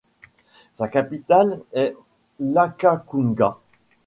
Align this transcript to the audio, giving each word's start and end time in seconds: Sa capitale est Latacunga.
Sa 0.71 0.87
capitale 0.87 1.61
est 1.73 1.95
Latacunga. 2.39 3.59